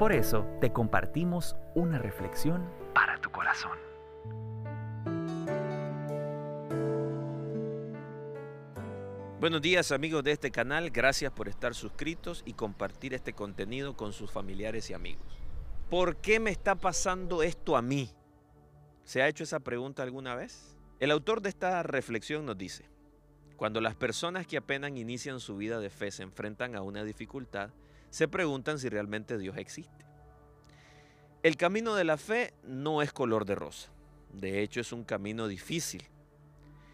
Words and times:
Por 0.00 0.14
eso 0.14 0.46
te 0.62 0.72
compartimos 0.72 1.56
una 1.74 1.98
reflexión 1.98 2.66
para 2.94 3.20
tu 3.20 3.30
corazón. 3.30 3.76
Buenos 9.38 9.60
días 9.60 9.92
amigos 9.92 10.24
de 10.24 10.32
este 10.32 10.50
canal, 10.50 10.88
gracias 10.88 11.30
por 11.32 11.48
estar 11.48 11.74
suscritos 11.74 12.42
y 12.46 12.54
compartir 12.54 13.12
este 13.12 13.34
contenido 13.34 13.94
con 13.94 14.14
sus 14.14 14.30
familiares 14.30 14.88
y 14.88 14.94
amigos. 14.94 15.38
¿Por 15.90 16.16
qué 16.16 16.40
me 16.40 16.50
está 16.50 16.76
pasando 16.76 17.42
esto 17.42 17.76
a 17.76 17.82
mí? 17.82 18.08
¿Se 19.04 19.20
ha 19.20 19.28
hecho 19.28 19.44
esa 19.44 19.60
pregunta 19.60 20.02
alguna 20.02 20.34
vez? 20.34 20.78
El 20.98 21.10
autor 21.10 21.42
de 21.42 21.50
esta 21.50 21.82
reflexión 21.82 22.46
nos 22.46 22.56
dice, 22.56 22.88
cuando 23.58 23.82
las 23.82 23.96
personas 23.96 24.46
que 24.46 24.56
apenas 24.56 24.92
inician 24.92 25.40
su 25.40 25.58
vida 25.58 25.78
de 25.78 25.90
fe 25.90 26.10
se 26.10 26.22
enfrentan 26.22 26.74
a 26.74 26.80
una 26.80 27.04
dificultad, 27.04 27.68
se 28.10 28.28
preguntan 28.28 28.78
si 28.78 28.88
realmente 28.88 29.38
Dios 29.38 29.56
existe. 29.56 30.04
El 31.42 31.56
camino 31.56 31.94
de 31.94 32.04
la 32.04 32.18
fe 32.18 32.52
no 32.64 33.00
es 33.00 33.12
color 33.12 33.46
de 33.46 33.54
rosa. 33.54 33.90
De 34.32 34.62
hecho, 34.62 34.80
es 34.80 34.92
un 34.92 35.04
camino 35.04 35.48
difícil. 35.48 36.04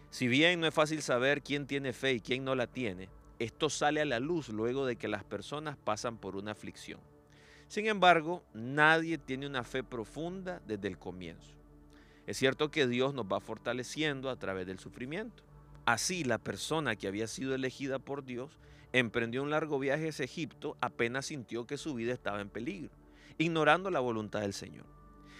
Si 0.09 0.27
bien 0.27 0.61
no 0.61 0.67
es 0.67 0.73
fácil 0.73 1.01
saber 1.01 1.41
quién 1.43 1.67
tiene 1.67 1.91
fe 1.91 2.13
y 2.13 2.21
quién 2.21 2.45
no 2.45 2.55
la 2.55 2.67
tiene, 2.67 3.09
esto 3.39 3.69
sale 3.69 4.01
a 4.01 4.05
la 4.05 4.19
luz 4.19 4.49
luego 4.49 4.85
de 4.85 4.95
que 4.95 5.07
las 5.07 5.23
personas 5.23 5.77
pasan 5.77 6.17
por 6.17 6.35
una 6.35 6.53
aflicción. 6.53 6.99
Sin 7.67 7.87
embargo, 7.87 8.43
nadie 8.53 9.17
tiene 9.17 9.45
una 9.45 9.63
fe 9.63 9.83
profunda 9.83 10.61
desde 10.65 10.87
el 10.87 10.97
comienzo. 10.97 11.53
Es 12.25 12.37
cierto 12.37 12.71
que 12.71 12.87
Dios 12.87 13.13
nos 13.13 13.25
va 13.25 13.39
fortaleciendo 13.39 14.29
a 14.29 14.37
través 14.37 14.65
del 14.65 14.79
sufrimiento. 14.79 15.43
Así, 15.85 16.23
la 16.23 16.37
persona 16.37 16.95
que 16.95 17.07
había 17.07 17.27
sido 17.27 17.53
elegida 17.53 17.99
por 17.99 18.23
Dios 18.23 18.57
emprendió 18.99 19.43
un 19.43 19.49
largo 19.49 19.79
viaje 19.79 20.05
a 20.05 20.23
Egipto 20.23 20.77
apenas 20.81 21.27
sintió 21.27 21.65
que 21.65 21.77
su 21.77 21.93
vida 21.93 22.13
estaba 22.13 22.41
en 22.41 22.49
peligro 22.49 22.91
ignorando 23.37 23.89
la 23.89 23.99
voluntad 23.99 24.41
del 24.41 24.53
Señor. 24.53 24.85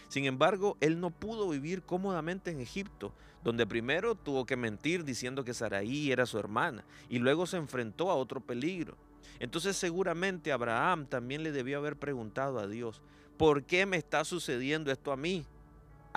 Sin 0.08 0.26
embargo, 0.26 0.78
él 0.80 1.00
no 1.00 1.10
pudo 1.10 1.50
vivir 1.50 1.82
cómodamente 1.82 2.52
en 2.52 2.62
Egipto, 2.62 3.14
donde 3.44 3.68
primero 3.68 4.16
tuvo 4.16 4.46
que 4.46 4.56
mentir 4.56 5.04
diciendo 5.04 5.44
que 5.44 5.54
Saraí 5.54 6.12
era 6.12 6.26
su 6.26 6.40
hermana 6.40 6.86
y 7.10 7.20
luego 7.20 7.46
se 7.46 7.58
enfrentó 7.58 8.10
a 8.10 8.16
otro 8.16 8.40
peligro. 8.40 8.96
Entonces 9.40 9.76
seguramente 9.76 10.52
Abraham 10.52 11.06
también 11.06 11.44
le 11.44 11.52
debió 11.52 11.78
haber 11.78 11.98
preguntado 11.98 12.60
a 12.60 12.68
Dios, 12.68 13.02
¿por 13.38 13.64
qué 13.64 13.86
me 13.86 13.98
está 13.98 14.24
sucediendo 14.24 14.92
esto 14.92 15.12
a 15.12 15.18
mí? 15.18 15.46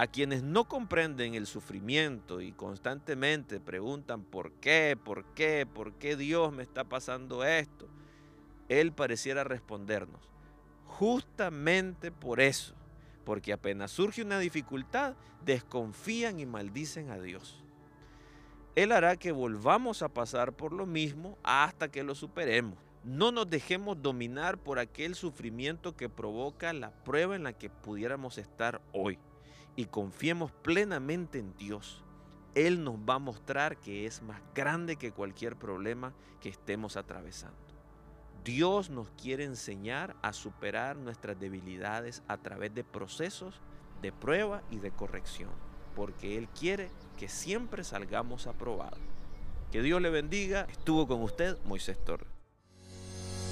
A 0.00 0.06
quienes 0.06 0.42
no 0.42 0.64
comprenden 0.64 1.34
el 1.34 1.46
sufrimiento 1.46 2.40
y 2.40 2.52
constantemente 2.52 3.60
preguntan, 3.60 4.22
¿por 4.22 4.52
qué? 4.52 4.96
¿Por 4.96 5.26
qué? 5.34 5.66
¿Por 5.66 5.92
qué 5.92 6.16
Dios 6.16 6.54
me 6.54 6.62
está 6.62 6.84
pasando 6.84 7.44
esto? 7.44 7.86
Él 8.70 8.92
pareciera 8.92 9.44
respondernos, 9.44 10.30
Justamente 10.86 12.10
por 12.10 12.40
eso, 12.40 12.74
porque 13.26 13.52
apenas 13.52 13.90
surge 13.90 14.22
una 14.22 14.38
dificultad, 14.38 15.16
desconfían 15.44 16.40
y 16.40 16.46
maldicen 16.46 17.10
a 17.10 17.20
Dios. 17.20 17.62
Él 18.76 18.92
hará 18.92 19.16
que 19.16 19.32
volvamos 19.32 20.00
a 20.00 20.08
pasar 20.08 20.54
por 20.54 20.72
lo 20.72 20.86
mismo 20.86 21.36
hasta 21.42 21.90
que 21.90 22.04
lo 22.04 22.14
superemos. 22.14 22.78
No 23.04 23.32
nos 23.32 23.50
dejemos 23.50 24.00
dominar 24.00 24.56
por 24.56 24.78
aquel 24.78 25.14
sufrimiento 25.14 25.94
que 25.94 26.08
provoca 26.08 26.72
la 26.72 26.90
prueba 27.04 27.36
en 27.36 27.42
la 27.42 27.52
que 27.52 27.68
pudiéramos 27.68 28.38
estar 28.38 28.80
hoy 28.94 29.18
y 29.76 29.86
confiemos 29.86 30.52
plenamente 30.52 31.38
en 31.38 31.56
Dios. 31.56 32.02
Él 32.54 32.82
nos 32.82 32.96
va 32.96 33.14
a 33.14 33.18
mostrar 33.18 33.76
que 33.76 34.06
es 34.06 34.22
más 34.22 34.40
grande 34.54 34.96
que 34.96 35.12
cualquier 35.12 35.56
problema 35.56 36.12
que 36.40 36.48
estemos 36.48 36.96
atravesando. 36.96 37.56
Dios 38.44 38.90
nos 38.90 39.10
quiere 39.10 39.44
enseñar 39.44 40.16
a 40.22 40.32
superar 40.32 40.96
nuestras 40.96 41.38
debilidades 41.38 42.22
a 42.26 42.38
través 42.38 42.74
de 42.74 42.84
procesos 42.84 43.60
de 44.00 44.12
prueba 44.12 44.62
y 44.70 44.78
de 44.78 44.90
corrección, 44.90 45.50
porque 45.94 46.38
Él 46.38 46.48
quiere 46.48 46.90
que 47.18 47.28
siempre 47.28 47.84
salgamos 47.84 48.46
aprobados. 48.46 48.98
Que 49.70 49.82
Dios 49.82 50.00
le 50.00 50.10
bendiga. 50.10 50.66
Estuvo 50.70 51.06
con 51.06 51.22
usted 51.22 51.56
Moisés 51.64 52.02
Torres. 52.04 52.39